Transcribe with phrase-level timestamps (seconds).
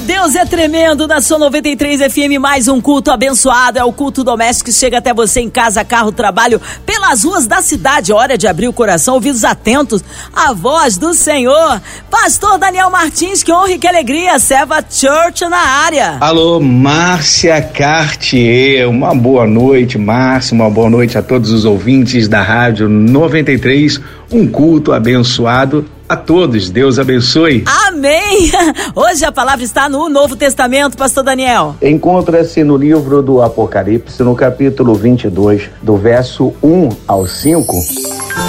[0.00, 2.40] Deus é tremendo na sua 93 FM.
[2.40, 3.78] Mais um culto abençoado.
[3.78, 7.60] É o culto doméstico que chega até você em casa, carro, trabalho, pelas ruas da
[7.60, 8.12] cidade.
[8.12, 10.02] Hora de abrir o coração, ouvidos atentos
[10.34, 11.80] à voz do Senhor.
[12.10, 14.38] Pastor Daniel Martins, que honra e que alegria.
[14.38, 16.18] Serva Church na área.
[16.20, 18.88] Alô, Márcia Cartier.
[18.88, 20.54] Uma boa noite, Márcia.
[20.54, 24.00] Uma boa noite a todos os ouvintes da Rádio 93.
[24.30, 26.70] Um culto abençoado a todos.
[26.70, 27.64] Deus abençoe.
[27.86, 28.50] Amém!
[28.96, 31.76] Hoje a palavra está no Novo Testamento, Pastor Daniel.
[31.82, 37.76] Encontra-se no livro do Apocalipse, no capítulo 22, do verso 1 ao 5.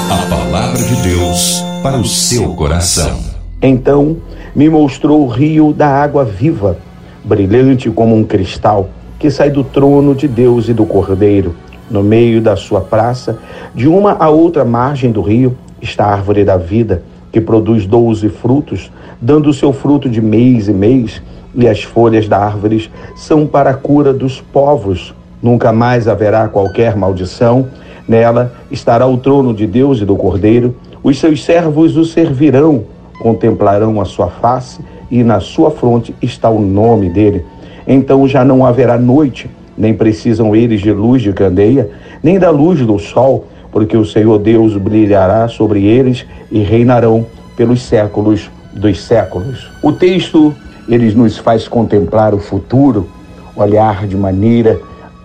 [0.09, 3.19] A palavra de Deus para o seu coração.
[3.61, 4.17] Então
[4.55, 6.77] me mostrou o rio da água viva,
[7.25, 8.89] brilhante como um cristal,
[9.19, 11.55] que sai do trono de Deus e do Cordeiro.
[11.91, 13.37] No meio da sua praça,
[13.73, 18.29] de uma a outra margem do rio, está a árvore da vida que produz doze
[18.29, 18.91] frutos,
[19.21, 21.21] dando o seu fruto de mês e mês,
[21.55, 25.13] e as folhas da árvore são para a cura dos povos.
[25.41, 27.67] Nunca mais haverá qualquer maldição.
[28.07, 30.75] Nela estará o trono de Deus e do Cordeiro.
[31.03, 32.83] Os seus servos o servirão,
[33.21, 37.45] contemplarão a sua face, e na sua fronte está o nome dele.
[37.87, 41.89] Então já não haverá noite, nem precisam eles de luz de candeia,
[42.21, 47.25] nem da luz do sol porque o Senhor Deus brilhará sobre eles e reinarão
[47.55, 49.69] pelos séculos dos séculos.
[49.81, 50.53] O texto
[50.87, 53.07] ele nos faz contemplar o futuro,
[53.55, 54.79] olhar de maneira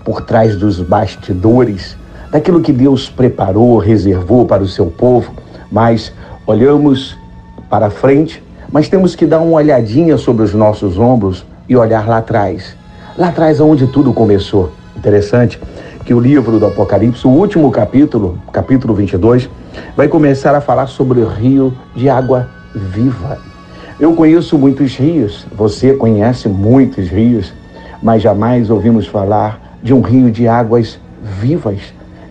[0.05, 1.97] por trás dos bastidores,
[2.31, 5.33] daquilo que Deus preparou, reservou para o seu povo,
[5.71, 6.13] mas
[6.47, 7.17] olhamos
[7.71, 12.19] para frente, mas temos que dar uma olhadinha sobre os nossos ombros e olhar lá
[12.19, 12.77] atrás.
[13.17, 14.73] Lá atrás onde tudo começou.
[14.97, 15.59] Interessante
[16.05, 19.49] que o livro do Apocalipse, o último capítulo, capítulo 22,
[19.97, 23.39] vai começar a falar sobre o rio de água viva.
[23.99, 27.55] Eu conheço muitos rios, você conhece muitos rios,
[28.03, 30.99] mas jamais ouvimos falar de um rio de águas
[31.41, 31.81] vivas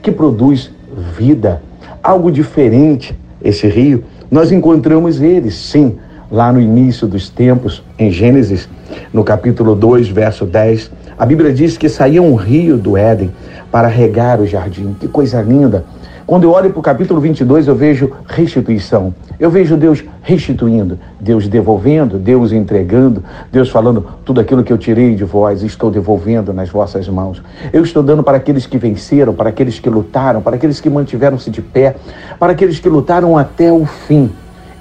[0.01, 0.69] que produz
[1.17, 1.61] vida,
[2.03, 3.17] algo diferente.
[3.43, 5.97] Esse rio, nós encontramos ele, sim,
[6.29, 8.69] lá no início dos tempos, em Gênesis,
[9.11, 10.91] no capítulo 2, verso 10.
[11.17, 13.31] A Bíblia diz que saía um rio do Éden
[13.71, 14.95] para regar o jardim.
[14.99, 15.85] Que coisa linda!
[16.25, 19.13] Quando eu olho para o capítulo 22, eu vejo restituição.
[19.39, 25.15] Eu vejo Deus restituindo, Deus devolvendo, Deus entregando, Deus falando tudo aquilo que eu tirei
[25.15, 27.43] de vós, estou devolvendo nas vossas mãos.
[27.71, 31.51] Eu estou dando para aqueles que venceram, para aqueles que lutaram, para aqueles que mantiveram-se
[31.51, 31.95] de pé,
[32.39, 34.31] para aqueles que lutaram até o fim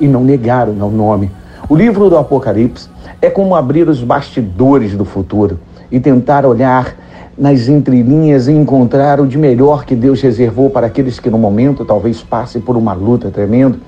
[0.00, 1.30] e não negaram meu nome.
[1.68, 2.88] O livro do Apocalipse
[3.20, 5.58] é como abrir os bastidores do futuro
[5.92, 6.96] e tentar olhar
[7.38, 11.84] nas entrelinhas e encontrar o de melhor que Deus reservou para aqueles que no momento
[11.84, 13.78] talvez passem por uma luta tremenda.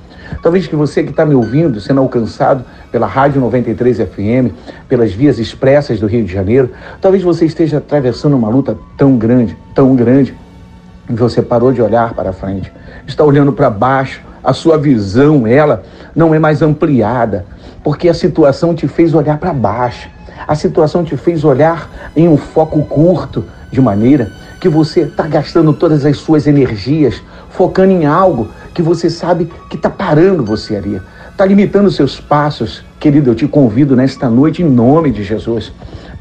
[0.42, 4.52] Talvez que você que está me ouvindo, sendo alcançado pela Rádio 93 FM,
[4.88, 6.70] pelas vias expressas do Rio de Janeiro,
[7.00, 10.34] talvez você esteja atravessando uma luta tão grande, tão grande,
[11.06, 12.72] que você parou de olhar para frente,
[13.06, 15.82] está olhando para baixo, a sua visão, ela
[16.14, 17.46] não é mais ampliada,
[17.82, 20.08] porque a situação te fez olhar para baixo.
[20.46, 24.30] A situação te fez olhar em um foco curto, de maneira
[24.60, 29.76] que você está gastando todas as suas energias focando em algo que você sabe que
[29.76, 31.00] está parando você ali,
[31.30, 32.84] está limitando seus passos.
[32.98, 35.72] Querido, eu te convido nesta noite, em nome de Jesus,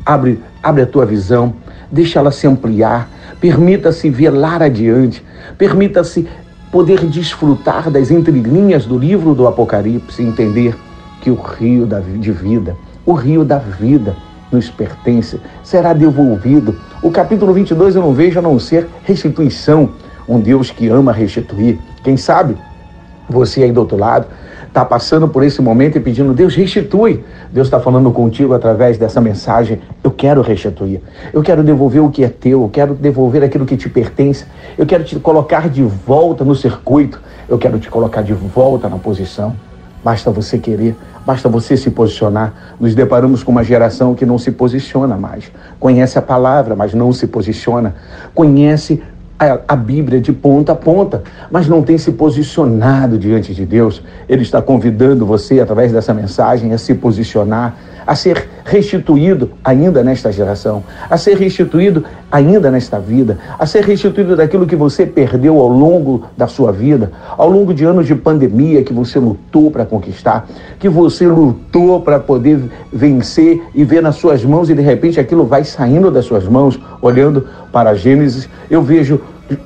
[0.05, 1.53] abre, abre a tua visão,
[1.91, 3.09] deixa ela se ampliar,
[3.39, 5.23] permita-se lá adiante,
[5.57, 6.27] permita-se
[6.71, 10.75] poder desfrutar das entrelinhas do livro do Apocalipse, entender
[11.21, 11.87] que o rio
[12.19, 12.75] de vida
[13.05, 14.15] o rio da vida
[14.51, 16.75] nos pertence, será devolvido.
[17.01, 19.89] O capítulo 22 eu não vejo a não ser restituição,
[20.27, 21.79] um Deus que ama restituir.
[22.03, 22.55] Quem sabe
[23.29, 24.27] você aí do outro lado
[24.67, 27.23] está passando por esse momento e pedindo, Deus, restitui.
[27.51, 29.79] Deus está falando contigo através dessa mensagem.
[30.03, 30.99] Eu quero restituir.
[31.31, 32.63] Eu quero devolver o que é teu.
[32.63, 34.45] Eu quero devolver aquilo que te pertence.
[34.75, 37.21] Eu quero te colocar de volta no circuito.
[37.47, 39.55] Eu quero te colocar de volta na posição.
[40.03, 40.95] Basta você querer,
[41.25, 42.75] basta você se posicionar.
[42.79, 45.51] Nos deparamos com uma geração que não se posiciona mais.
[45.79, 47.95] Conhece a palavra, mas não se posiciona.
[48.33, 49.01] Conhece
[49.39, 54.01] a, a, Bíblia de ponta a ponta, mas não tem se posicionado diante de Deus.
[54.27, 60.31] Ele está convidando você, através dessa mensagem, a se posicionar, a ser restituído ainda nesta
[60.31, 65.67] geração, a ser restituído ainda nesta vida, a ser restituído daquilo que você perdeu ao
[65.67, 70.47] longo da sua vida, ao longo de anos de pandemia que você lutou para conquistar,
[70.79, 72.59] que você lutou para poder
[72.91, 76.79] vencer e ver nas suas mãos e de repente aquilo vai saindo das suas mãos,
[77.01, 79.19] olhando para Gênesis, eu vejo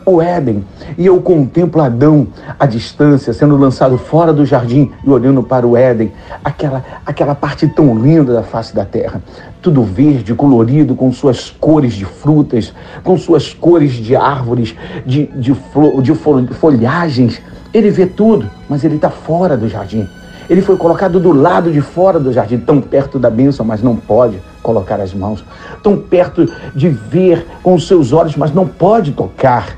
[0.06, 0.64] o Éden.
[0.98, 2.28] E eu contemplo Adão
[2.60, 6.12] à distância, sendo lançado fora do jardim e olhando para o Éden,
[6.44, 9.22] aquela, aquela parte tão linda da face da terra.
[9.62, 12.74] Tudo verde, colorido, com suas cores de frutas,
[13.04, 14.76] com suas cores de árvores,
[15.06, 17.42] de, de, flo, de folhagens.
[17.74, 20.08] Ele vê tudo, mas ele está fora do jardim.
[20.50, 23.96] Ele foi colocado do lado de fora do jardim, tão perto da bênção, mas não
[23.96, 25.46] pode colocar as mãos.
[25.82, 29.78] Tão perto de ver com os seus olhos, mas não pode tocar.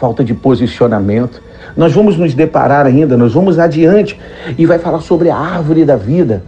[0.00, 1.40] Falta de posicionamento.
[1.76, 4.18] Nós vamos nos deparar ainda, nós vamos adiante
[4.58, 6.42] e vai falar sobre a árvore da vida.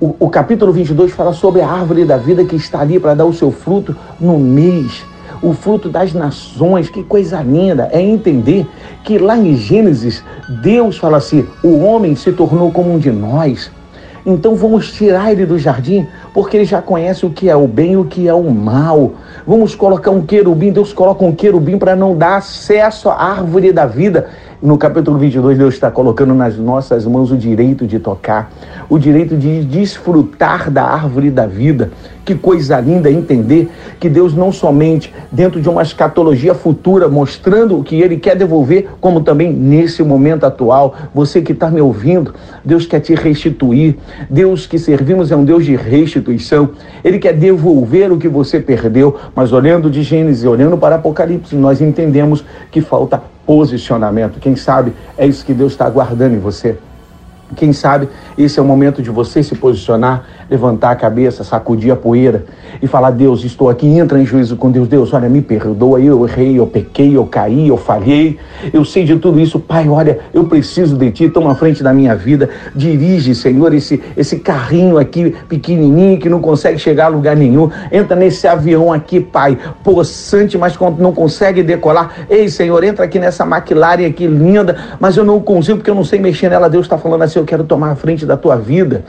[0.00, 3.24] O, o capítulo 22 fala sobre a árvore da vida que está ali para dar
[3.24, 5.04] o seu fruto no mês
[5.42, 6.88] o fruto das nações.
[6.88, 8.66] Que coisa linda é entender
[9.04, 10.24] que lá em Gênesis,
[10.62, 13.70] Deus fala assim: o homem se tornou como um de nós.
[14.26, 17.92] Então vamos tirar ele do jardim, porque ele já conhece o que é o bem
[17.92, 19.12] e o que é o mal.
[19.46, 23.86] Vamos colocar um querubim, Deus coloca um querubim para não dar acesso à árvore da
[23.86, 24.28] vida.
[24.66, 28.50] No capítulo 22, Deus está colocando nas nossas mãos o direito de tocar,
[28.88, 31.92] o direito de desfrutar da árvore da vida.
[32.24, 33.70] Que coisa linda entender
[34.00, 38.88] que Deus não somente dentro de uma escatologia futura, mostrando o que Ele quer devolver,
[39.00, 42.34] como também nesse momento atual, você que está me ouvindo,
[42.64, 43.96] Deus quer te restituir.
[44.28, 46.70] Deus que servimos é um Deus de restituição.
[47.04, 51.80] Ele quer devolver o que você perdeu, mas olhando de Gênesis, olhando para Apocalipse, nós
[51.80, 54.40] entendemos que falta posicionamento.
[54.40, 56.76] Quem sabe é isso que Deus está aguardando em você.
[57.54, 61.96] Quem sabe esse é o momento de você se posicionar, levantar a cabeça, sacudir a
[61.96, 62.44] poeira
[62.82, 64.88] e falar: Deus, estou aqui, entra em juízo com Deus.
[64.88, 68.36] Deus, olha, me perdoa, eu errei, eu pequei, eu caí, eu falhei,
[68.72, 69.60] eu sei de tudo isso.
[69.60, 72.50] Pai, olha, eu preciso de Ti, toma à frente da minha vida.
[72.74, 77.70] Dirige, Senhor, esse, esse carrinho aqui pequenininho que não consegue chegar a lugar nenhum.
[77.92, 82.26] Entra nesse avião aqui, Pai, possante, mas não consegue decolar.
[82.28, 86.04] Ei, Senhor, entra aqui nessa McLaren aqui linda, mas eu não consigo porque eu não
[86.04, 86.68] sei mexer nela.
[86.68, 89.04] Deus está falando assim eu quero tomar a frente da tua vida.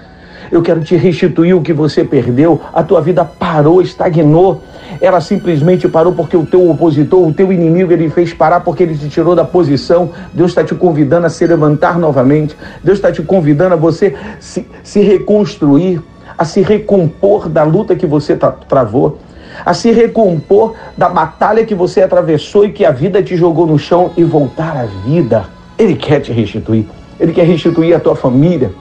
[0.51, 2.61] Eu quero te restituir o que você perdeu.
[2.73, 4.61] A tua vida parou, estagnou.
[5.01, 8.97] Ela simplesmente parou porque o teu opositor, o teu inimigo, ele fez parar porque ele
[8.97, 10.11] te tirou da posição.
[10.33, 12.55] Deus está te convidando a se levantar novamente.
[12.83, 16.01] Deus está te convidando a você se, se reconstruir,
[16.37, 19.19] a se recompor da luta que você tra travou,
[19.65, 23.77] a se recompor da batalha que você atravessou e que a vida te jogou no
[23.77, 25.45] chão e voltar à vida.
[25.77, 26.96] Ele quer te restituir.
[27.19, 28.71] Ele quer restituir a tua família.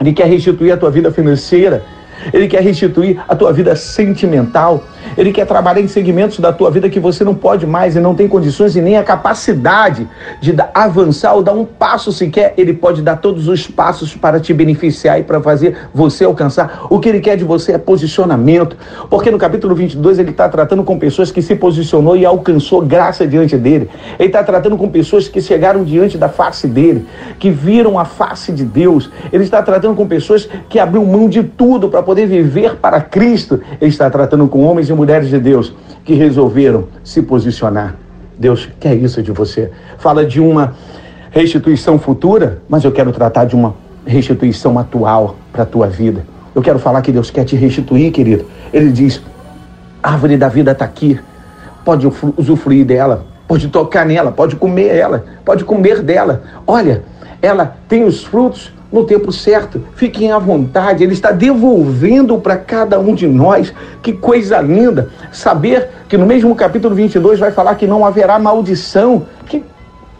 [0.00, 1.84] Ele quer restituir a tua vida financeira.
[2.32, 4.82] Ele quer restituir a tua vida sentimental.
[5.18, 8.14] Ele quer trabalhar em segmentos da tua vida que você não pode mais e não
[8.14, 10.08] tem condições e nem a capacidade
[10.40, 12.54] de avançar ou dar um passo sequer.
[12.56, 16.86] Ele pode dar todos os passos para te beneficiar e para fazer você alcançar.
[16.88, 18.76] O que ele quer de você é posicionamento.
[19.10, 23.26] Porque no capítulo 22 ele está tratando com pessoas que se posicionou e alcançou graça
[23.26, 23.90] diante dele.
[24.20, 27.04] Ele está tratando com pessoas que chegaram diante da face dele,
[27.40, 29.10] que viram a face de Deus.
[29.32, 33.60] Ele está tratando com pessoas que abriu mão de tudo para poder viver para Cristo.
[33.80, 35.72] Ele está tratando com homens e mulheres mulheres de Deus
[36.04, 37.96] que resolveram se posicionar.
[38.38, 39.70] Deus quer isso de você.
[39.96, 40.74] Fala de uma
[41.30, 43.74] restituição futura, mas eu quero tratar de uma
[44.04, 46.26] restituição atual para a tua vida.
[46.54, 48.44] Eu quero falar que Deus quer te restituir, querido.
[48.70, 49.22] Ele diz:
[50.02, 51.18] a árvore da vida está aqui.
[51.86, 56.42] Pode usufruir dela, pode tocar nela, pode comer ela, pode comer dela.
[56.66, 57.02] Olha,
[57.40, 59.82] ela tem os frutos no tempo certo.
[59.94, 63.72] Fiquem à vontade, Ele está devolvendo para cada um de nós.
[64.02, 65.10] Que coisa linda!
[65.30, 69.26] Saber que no mesmo capítulo 22 vai falar que não haverá maldição.
[69.46, 69.62] Que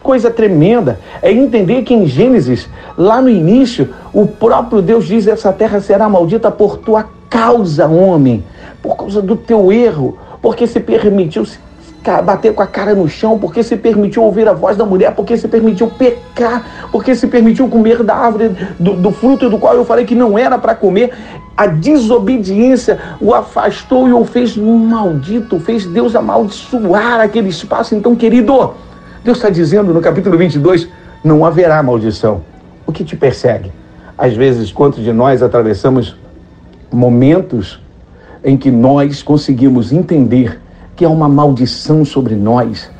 [0.01, 0.99] coisa tremenda!
[1.21, 6.07] É entender que em Gênesis, lá no início, o próprio Deus diz: essa terra será
[6.07, 8.43] maldita por tua causa, homem,
[8.81, 11.45] por causa do teu erro, porque se permitiu
[12.23, 15.37] bater com a cara no chão, porque se permitiu ouvir a voz da mulher, porque
[15.37, 19.85] se permitiu pecar, porque se permitiu comer da árvore do, do fruto do qual eu
[19.85, 21.11] falei que não era para comer.
[21.55, 27.93] A desobediência o afastou e o fez maldito, fez Deus amaldiçoar aquele espaço.
[27.93, 28.73] Então, querido,
[29.23, 30.87] Deus está dizendo no capítulo 22:
[31.23, 32.41] não haverá maldição.
[32.87, 33.71] O que te persegue?
[34.17, 36.15] Às vezes, quantos de nós atravessamos
[36.91, 37.79] momentos
[38.43, 40.59] em que nós conseguimos entender
[40.99, 42.91] que é uma maldição sobre nós.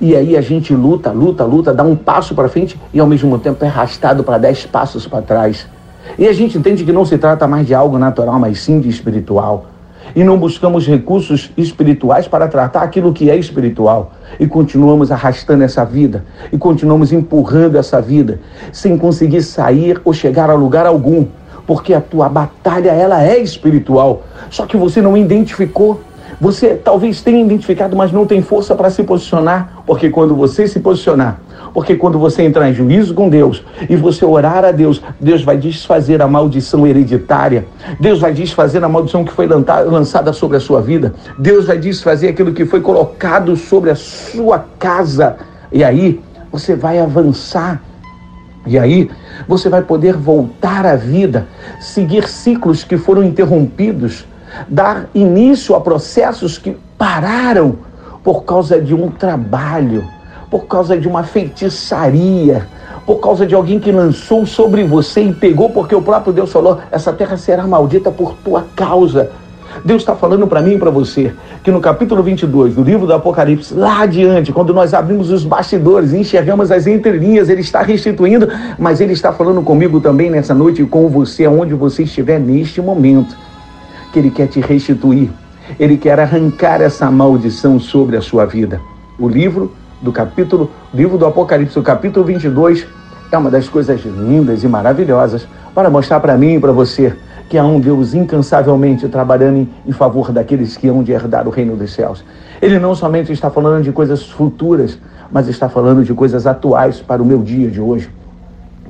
[0.00, 3.36] E aí a gente luta, luta, luta, dá um passo para frente e ao mesmo
[3.36, 5.66] tempo é arrastado para dez passos para trás.
[6.16, 8.88] E a gente entende que não se trata mais de algo natural, mas sim de
[8.88, 9.66] espiritual.
[10.14, 14.12] E não buscamos recursos espirituais para tratar aquilo que é espiritual.
[14.38, 16.24] E continuamos arrastando essa vida.
[16.52, 18.38] E continuamos empurrando essa vida.
[18.70, 21.26] Sem conseguir sair ou chegar a lugar algum.
[21.66, 24.22] Porque a tua batalha, ela é espiritual.
[24.48, 26.00] Só que você não identificou.
[26.42, 29.84] Você talvez tenha identificado, mas não tem força para se posicionar.
[29.86, 31.40] Porque quando você se posicionar,
[31.72, 35.56] porque quando você entrar em juízo com Deus e você orar a Deus, Deus vai
[35.56, 37.64] desfazer a maldição hereditária.
[38.00, 41.14] Deus vai desfazer a maldição que foi lançada sobre a sua vida.
[41.38, 45.36] Deus vai desfazer aquilo que foi colocado sobre a sua casa.
[45.70, 46.20] E aí
[46.50, 47.80] você vai avançar.
[48.66, 49.08] E aí
[49.46, 51.46] você vai poder voltar à vida,
[51.80, 54.26] seguir ciclos que foram interrompidos,
[54.68, 57.78] dar início a processos que pararam
[58.22, 60.04] por causa de um trabalho
[60.52, 62.68] por causa de uma feitiçaria,
[63.06, 66.78] por causa de alguém que lançou sobre você e pegou, porque o próprio Deus falou:
[66.90, 69.30] essa terra será maldita por tua causa.
[69.82, 71.32] Deus está falando para mim e para você
[71.64, 76.12] que no capítulo 22 do livro do Apocalipse, lá adiante, quando nós abrimos os bastidores
[76.12, 78.46] e enxergamos as entrelinhas, Ele está restituindo,
[78.78, 82.82] mas Ele está falando comigo também nessa noite e com você, aonde você estiver neste
[82.82, 83.34] momento,
[84.12, 85.30] que Ele quer te restituir,
[85.78, 88.80] Ele quer arrancar essa maldição sobre a sua vida.
[89.18, 92.86] O livro do capítulo, livro do Apocalipse, o capítulo 22,
[93.30, 97.16] é uma das coisas lindas e maravilhosas para mostrar para mim e para você
[97.48, 101.50] que há um Deus incansavelmente trabalhando em, em favor daqueles que hão de herdar o
[101.50, 102.24] reino dos céus.
[102.60, 104.98] Ele não somente está falando de coisas futuras,
[105.30, 108.10] mas está falando de coisas atuais para o meu dia de hoje,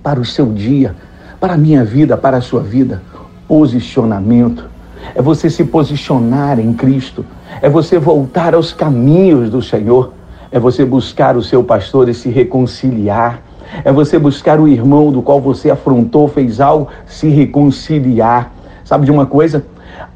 [0.02, 0.94] para o seu dia,
[1.40, 3.02] para a minha vida, para a sua vida.
[3.48, 4.71] Posicionamento.
[5.14, 7.24] É você se posicionar em Cristo.
[7.60, 10.12] É você voltar aos caminhos do Senhor
[10.52, 13.40] é você buscar o seu pastor e se reconciliar.
[13.84, 18.52] É você buscar o irmão do qual você afrontou, fez algo, se reconciliar.
[18.84, 19.64] Sabe de uma coisa?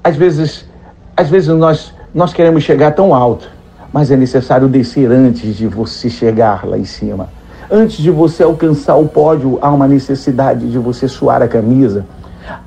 [0.04, 0.68] Às vezes,
[1.16, 3.48] às vezes nós, nós queremos chegar tão alto,
[3.90, 7.30] mas é necessário descer antes de você chegar lá em cima.
[7.70, 12.04] Antes de você alcançar o pódio, há uma necessidade de você suar a camisa.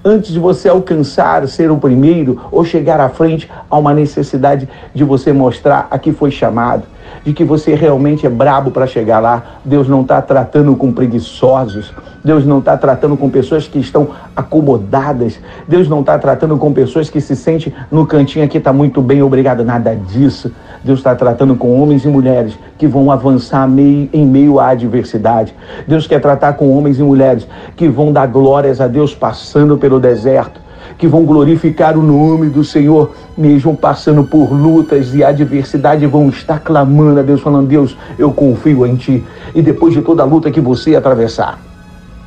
[0.03, 5.03] Antes de você alcançar, ser o primeiro ou chegar à frente, há uma necessidade de
[5.03, 6.83] você mostrar a que foi chamado
[7.23, 9.43] de que você realmente é brabo para chegar lá.
[9.63, 11.93] Deus não está tratando com preguiçosos.
[12.23, 15.39] Deus não está tratando com pessoas que estão acomodadas.
[15.67, 19.21] Deus não está tratando com pessoas que se sentem no cantinho aqui, está muito bem,
[19.21, 19.63] obrigado.
[19.63, 20.51] Nada disso.
[20.83, 25.53] Deus está tratando com homens e mulheres que vão avançar meio, em meio à adversidade.
[25.87, 29.99] Deus quer tratar com homens e mulheres que vão dar glórias a Deus passando pelo
[29.99, 30.68] deserto
[30.99, 36.59] que vão glorificar o nome do Senhor, mesmo passando por lutas e adversidade, vão estar
[36.59, 39.23] clamando a Deus, falando: Deus, eu confio em Ti.
[39.55, 41.57] E depois de toda a luta que você atravessar,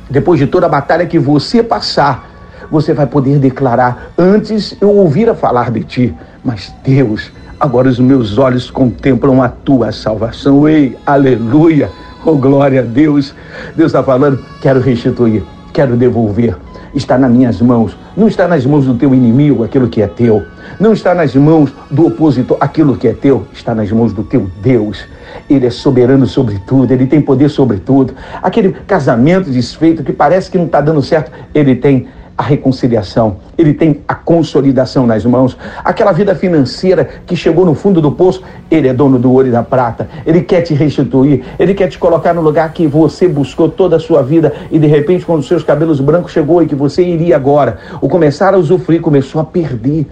[0.09, 2.27] depois de toda a batalha que você passar,
[2.71, 8.39] você vai poder declarar: Antes eu ouvira falar de Ti, mas Deus, agora os meus
[8.39, 10.67] olhos contemplam a Tua salvação.
[10.67, 11.91] Ei, aleluia!
[12.25, 13.35] Oh, glória a Deus!
[13.75, 16.57] Deus está falando: quero restituir, quero devolver
[16.93, 17.97] está nas minhas mãos.
[18.15, 20.43] Não está nas mãos do teu inimigo aquilo que é teu.
[20.79, 23.45] Não está nas mãos do opositor aquilo que é teu.
[23.53, 25.05] Está nas mãos do teu Deus.
[25.49, 28.13] Ele é soberano sobre tudo, ele tem poder sobre tudo.
[28.41, 33.73] Aquele casamento desfeito que parece que não está dando certo, ele tem a reconciliação, ele
[33.73, 35.55] tem a consolidação nas mãos.
[35.83, 39.51] Aquela vida financeira que chegou no fundo do poço, ele é dono do ouro e
[39.51, 40.09] da prata.
[40.25, 43.99] Ele quer te restituir, ele quer te colocar no lugar que você buscou toda a
[43.99, 47.77] sua vida e de repente, quando seus cabelos brancos chegou e que você iria agora,
[48.01, 50.07] ou começar a usufruir, começou a perder.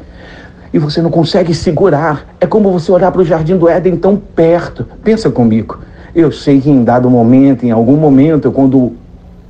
[0.74, 2.28] E você não consegue segurar.
[2.40, 4.86] É como você olhar para o jardim do Éden tão perto.
[5.04, 5.80] Pensa comigo.
[6.16, 8.94] Eu sei que em dado momento, em algum momento, quando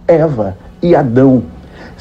[0.08, 1.44] Eva e Adão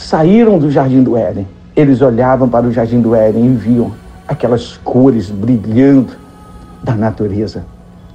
[0.01, 3.93] saíram do jardim do Éden, eles olhavam para o jardim do Éden e viam
[4.27, 6.13] aquelas cores brilhando
[6.83, 7.65] da natureza,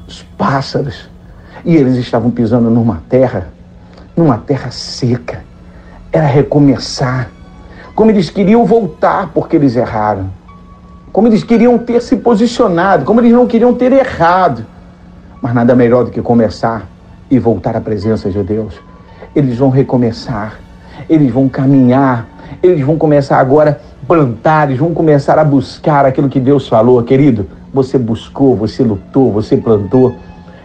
[0.08, 1.08] os pássaros,
[1.64, 3.50] e eles estavam pisando numa terra,
[4.18, 5.44] numa terra seca.
[6.12, 7.30] Era recomeçar.
[7.94, 10.30] Como eles queriam voltar porque eles erraram.
[11.12, 14.66] Como eles queriam ter se posicionado, como eles não queriam ter errado.
[15.42, 16.88] Mas nada melhor do que começar
[17.30, 18.74] e voltar à presença de Deus.
[19.36, 20.65] Eles vão recomeçar
[21.10, 22.28] eles vão caminhar,
[22.62, 27.02] eles vão começar agora a plantar, eles vão começar a buscar aquilo que Deus falou,
[27.04, 27.48] querido.
[27.74, 30.16] Você buscou, você lutou, você plantou.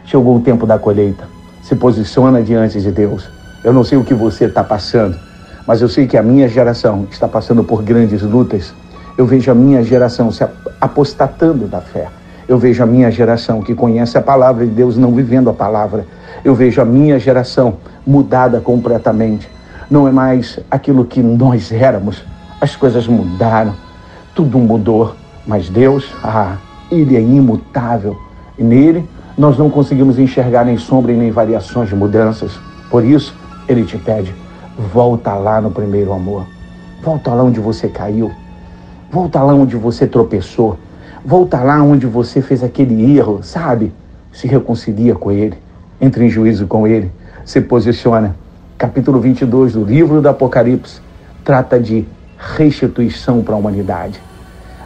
[0.04, 1.24] Chegou o tempo da colheita.
[1.62, 3.28] Se posiciona diante de Deus.
[3.62, 5.16] Eu não sei o que você está passando,
[5.66, 8.72] mas eu sei que a minha geração está passando por grandes lutas.
[9.18, 10.46] Eu vejo a minha geração se
[10.80, 12.08] apostatando da fé.
[12.48, 16.06] Eu vejo a minha geração que conhece a palavra de Deus não vivendo a palavra.
[16.44, 19.48] Eu vejo a minha geração mudada completamente
[19.90, 22.22] não é mais aquilo que nós éramos.
[22.60, 23.74] As coisas mudaram,
[24.34, 25.16] tudo mudou.
[25.46, 26.56] Mas Deus, ah,
[26.90, 28.16] Ele é imutável.
[28.56, 32.52] E nele nós não conseguimos enxergar nem sombra e nem variações de mudanças.
[32.88, 33.34] Por isso,
[33.68, 34.32] Ele te pede:
[34.92, 36.46] volta lá no primeiro amor.
[37.02, 38.30] Volta lá onde você caiu.
[39.10, 40.78] Volta lá onde você tropeçou.
[41.24, 43.92] Volta lá onde você fez aquele erro, sabe?
[44.32, 45.56] Se reconcilia com Ele.
[46.00, 47.10] Entre em juízo com Ele.
[47.44, 48.36] Se posiciona.
[48.80, 51.02] Capítulo 22 do livro do Apocalipse
[51.44, 52.06] trata de
[52.38, 54.18] restituição para a humanidade.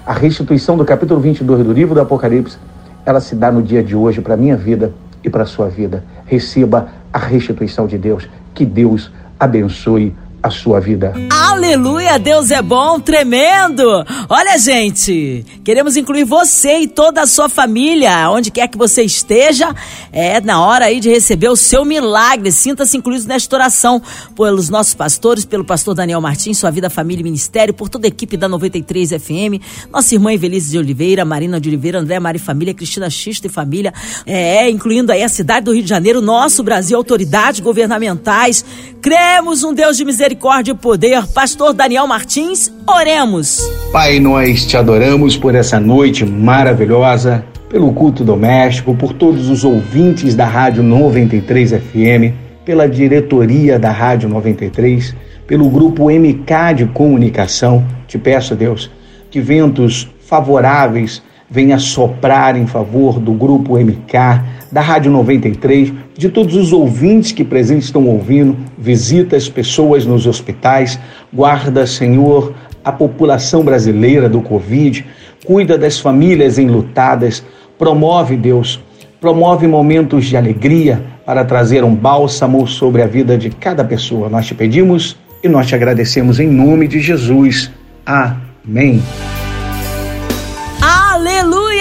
[0.05, 2.59] A restituição do capítulo 22 do livro do Apocalipse,
[3.07, 5.69] ela se dá no dia de hoje para a minha vida e para a sua
[5.69, 6.03] vida.
[6.27, 8.29] Receba a restituição de Deus.
[8.53, 10.13] Que Deus abençoe
[10.45, 11.15] a sua vida.
[11.31, 13.83] Aleluia, Deus é bom, tremendo.
[14.29, 19.75] Olha, gente, queremos incluir você e toda a sua família, onde quer que você esteja.
[20.13, 22.53] É na hora aí de receber o seu milagre.
[22.53, 24.03] Sinta-se incluído nesta oração
[24.37, 28.09] pelos nossos pastores, pelo pastor Daniel Martins, sua vida, família e ministério, por toda a
[28.09, 32.75] equipe da 93 FM, nossa irmã Evelise de Oliveira, Marina de Oliveira, André Mari Família,
[32.75, 33.95] Cristina Xista e Família,
[34.27, 38.63] é, incluindo aí a cidade do Rio de Janeiro, nosso Brasil, autoridades governamentais.
[39.01, 41.27] Cremos um Deus de misericórdia misericórdia e poder.
[41.29, 43.61] Pastor Daniel Martins, oremos.
[43.93, 50.35] Pai, nós te adoramos por essa noite maravilhosa, pelo culto doméstico, por todos os ouvintes
[50.35, 55.15] da Rádio 93 FM, pela diretoria da Rádio 93,
[55.47, 57.85] pelo grupo MK de comunicação.
[58.09, 58.91] Te peço, Deus,
[59.31, 66.55] que ventos favoráveis venha soprar em favor do grupo MK, da Rádio 93, de todos
[66.55, 70.99] os ouvintes que presentes estão ouvindo, visita as pessoas nos hospitais,
[71.33, 72.55] guarda, Senhor,
[72.85, 75.05] a população brasileira do Covid,
[75.45, 77.45] cuida das famílias enlutadas,
[77.79, 78.81] promove, Deus,
[79.21, 84.29] promove momentos de alegria para trazer um bálsamo sobre a vida de cada pessoa.
[84.29, 87.71] Nós te pedimos e nós te agradecemos em nome de Jesus.
[88.05, 89.03] Amém.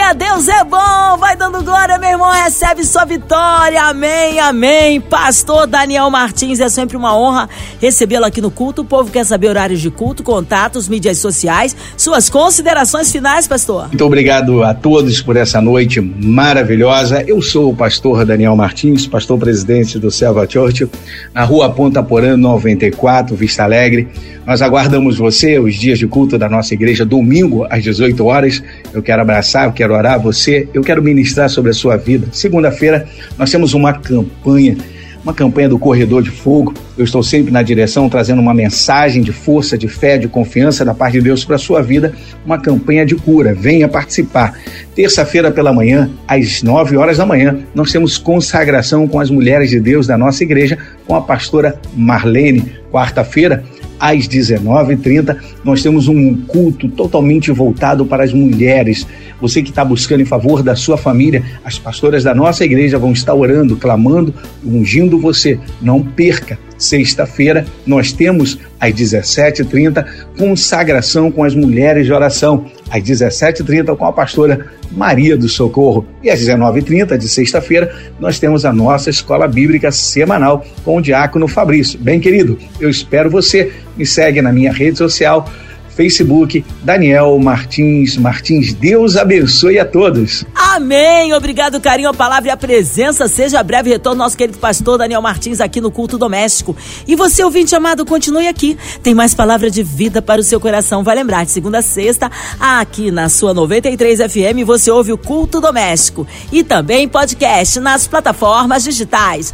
[0.04, 1.18] Aleluia, Deus é bom.
[1.18, 2.30] Vai dando glória, meu irmão.
[2.30, 3.84] Recebe sua vitória.
[3.84, 5.00] Amém, amém.
[5.00, 7.48] Pastor Daniel Martins, é sempre uma honra
[7.80, 8.82] recebê-lo aqui no culto.
[8.82, 13.88] O povo quer saber horários de culto, contatos, mídias sociais, suas considerações finais, pastor.
[13.88, 17.24] Muito obrigado a todos por essa noite maravilhosa.
[17.26, 20.90] Eu sou o pastor Daniel Martins, pastor presidente do Selva Church,
[21.34, 24.10] na rua Ponta Porã 94, Vista Alegre.
[24.46, 28.62] Nós aguardamos você os dias de culto da nossa igreja, domingo às 18 horas.
[28.94, 32.28] Eu quero abraçar, eu quero orar você, eu quero ministrar sobre a sua vida.
[32.32, 34.78] Segunda-feira nós temos uma campanha,
[35.24, 36.74] uma campanha do Corredor de Fogo.
[36.96, 40.94] Eu estou sempre na direção trazendo uma mensagem de força, de fé, de confiança da
[40.94, 42.14] parte de Deus para a sua vida,
[42.46, 43.56] uma campanha de cura.
[43.56, 44.60] Venha participar.
[44.96, 49.80] Terça-feira pela manhã, às 9 horas da manhã, nós temos consagração com as mulheres de
[49.80, 50.78] Deus da nossa igreja,
[51.08, 52.84] com a pastora Marlene.
[52.92, 53.64] Quarta-feira,
[54.00, 59.08] às 19h30, nós temos um culto totalmente voltado para as mulheres.
[59.40, 63.12] Você que está buscando em favor da sua família, as pastoras da nossa igreja vão
[63.12, 64.34] estar orando, clamando,
[64.66, 65.60] ungindo você.
[65.82, 66.58] Não perca.
[66.78, 70.06] Sexta-feira, nós temos às 17h30
[70.38, 72.66] consagração com as mulheres de oração.
[72.90, 76.06] Às 17h30 com a pastora Maria do Socorro.
[76.22, 81.48] E às 19h30 de sexta-feira, nós temos a nossa escola bíblica semanal com o diácono
[81.48, 82.00] Fabrício.
[82.00, 83.72] Bem, querido, eu espero você.
[83.96, 85.48] Me segue na minha rede social
[85.96, 88.74] Facebook, Daniel Martins Martins.
[88.74, 90.44] Deus abençoe a todos.
[90.56, 91.34] Amém.
[91.34, 93.28] Obrigado, carinho, a palavra e a presença.
[93.28, 96.76] Seja breve retorno nosso querido pastor Daniel Martins aqui no culto doméstico.
[97.08, 98.78] E você, ouvinte amado, continue aqui.
[99.02, 101.04] Tem mais palavra de vida para o seu coração.
[101.04, 105.62] Vai lembrar, de segunda a sexta, aqui na sua 93 FM, você ouve o culto
[105.62, 106.28] doméstico.
[106.52, 109.54] E também podcast nas plataformas digitais.